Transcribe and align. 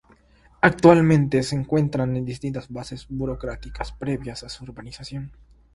Actualmente, 0.61 1.43
se 1.43 1.55
encuentran 1.55 2.15
en 2.15 2.25
distintas 2.25 2.67
fases 2.69 3.05
burocráticas 3.07 3.91
previas 3.91 4.41
a 4.43 4.49
su 4.49 4.63
urbanización. 4.63 5.31